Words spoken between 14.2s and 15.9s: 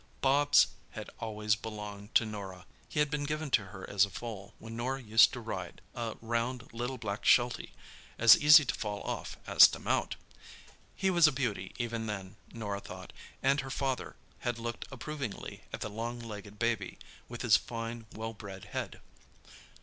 had looked approvingly at the